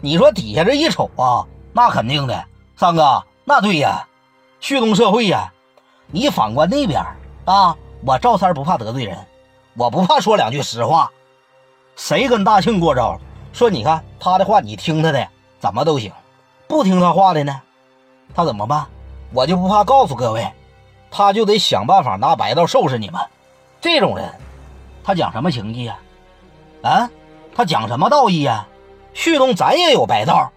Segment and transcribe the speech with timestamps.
[0.00, 2.44] 你说底下这一瞅啊，那肯定的，
[2.76, 4.06] 三哥，那对呀，
[4.60, 5.52] 旭东社会呀。
[6.12, 7.04] 你反观那边
[7.44, 7.76] 啊，
[8.06, 9.18] 我赵三不怕得罪人，
[9.74, 11.10] 我不怕说两句实话。
[11.96, 13.18] 谁跟大庆过招，
[13.52, 15.26] 说你看他的话你听他的，
[15.58, 16.12] 怎么都行；
[16.68, 17.60] 不听他话的呢，
[18.32, 18.86] 他怎么办？
[19.32, 20.48] 我就不怕告诉各位，
[21.10, 23.20] 他就得想办法拿白道收拾你们。
[23.80, 24.32] 这种人，
[25.02, 25.98] 他讲什么情义呀？
[26.84, 27.10] 啊，
[27.52, 28.64] 他讲什么道义呀？
[29.18, 30.52] 旭东咱也有白道，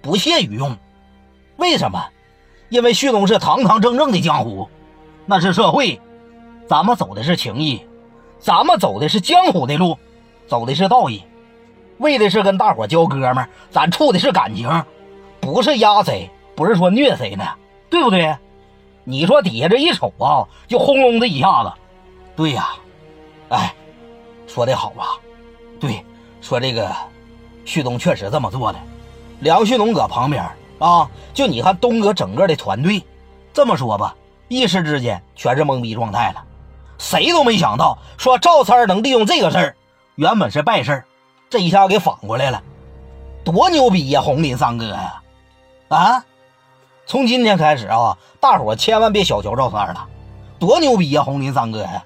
[0.00, 0.74] 不屑于用。
[1.56, 2.02] 为什么？
[2.70, 4.66] 因为旭东是堂堂正正的江湖，
[5.26, 6.00] 那是社会，
[6.66, 7.86] 咱们走的是情义，
[8.38, 9.98] 咱们走的是江湖的路，
[10.46, 11.22] 走的是道义，
[11.98, 14.66] 为的是跟大伙交哥们，咱处的是感情，
[15.38, 17.44] 不是压谁，不是说虐谁呢，
[17.90, 18.34] 对不对？
[19.04, 21.70] 你说底下这一瞅啊，就轰隆的一下子，
[22.34, 22.70] 对呀，
[23.50, 23.74] 哎，
[24.46, 25.20] 说的好啊，
[25.78, 26.02] 对，
[26.40, 26.90] 说这个。
[27.66, 28.78] 旭东确实这么做的，
[29.40, 30.48] 梁旭东搁旁边
[30.78, 33.04] 啊，就你看东哥整个的团队，
[33.52, 34.14] 这么说吧，
[34.48, 36.42] 一时之间全是懵逼状态了，
[36.96, 39.76] 谁都没想到说赵三能利用这个事儿，
[40.14, 41.04] 原本是败事
[41.50, 42.62] 这一下给反过来了，
[43.44, 44.20] 多牛逼呀！
[44.20, 45.22] 红林三哥呀，
[45.88, 46.24] 啊，
[47.06, 50.06] 从今天开始啊，大伙千万别小瞧赵三了，
[50.58, 51.22] 多牛逼呀！
[51.22, 52.04] 红林三哥呀，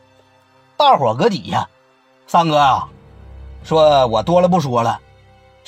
[0.76, 1.68] 大伙搁底下，
[2.26, 2.88] 三哥啊，
[3.62, 4.98] 说我多了不说了。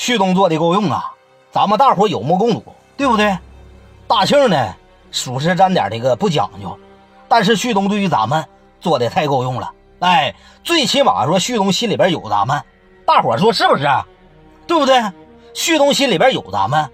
[0.03, 1.14] 旭东做的够用啊，
[1.53, 2.64] 咱们大伙有目共睹，
[2.97, 3.39] 对不对？
[4.08, 4.75] 大庆呢，
[5.12, 6.77] 属实沾点这个不讲究，
[7.28, 8.45] 但是旭东对于咱们
[8.80, 9.70] 做的太够用了。
[10.00, 12.61] 哎，最起码说旭东心里边有咱们，
[13.06, 13.86] 大伙说是不是？
[14.67, 15.00] 对不对？
[15.55, 16.91] 旭东心里边有咱们。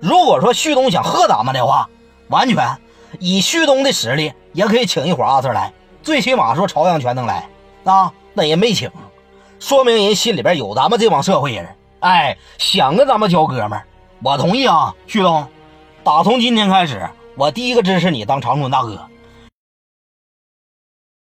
[0.00, 1.88] 如果说旭东想喝咱们的话，
[2.26, 2.76] 完全
[3.20, 7.48] 以旭东的实力也可以请一伙阿 Sir 来，最起码说朝阳全能来
[7.84, 8.90] 啊，那也没请，
[9.60, 11.64] 说明人心里边有咱们这帮社会人。
[12.00, 13.84] 哎，想跟咱们交哥们儿，
[14.22, 15.46] 我同意啊，旭东。
[16.04, 19.00] 打从今天开始，我第一个支持你当长春大哥。